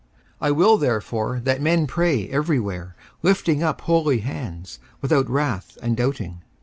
[0.41, 5.77] 54:002:008 I will therefore that men pray every where, lifting up holy hands, without wrath
[5.83, 6.41] and doubting.